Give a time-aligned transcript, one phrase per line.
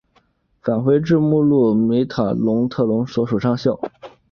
[0.63, 2.33] 返回至目录梅塔
[2.71, 3.79] 特隆所属上校。